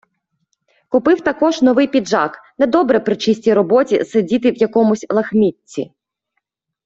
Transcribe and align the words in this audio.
Купив 0.89 1.21
також 1.21 1.61
новий 1.61 1.87
піджак,- 1.87 2.39
недобре 2.57 2.99
при 2.99 3.15
чистій 3.15 3.53
роботі 3.53 4.05
сидіти 4.05 4.51
в 4.51 4.55
якомусь 4.57 5.05
лахмітті. 5.09 5.91